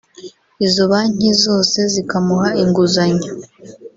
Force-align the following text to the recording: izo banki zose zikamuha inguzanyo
izo 0.65 0.83
banki 0.91 1.29
zose 1.43 1.79
zikamuha 1.93 2.47
inguzanyo 2.63 3.29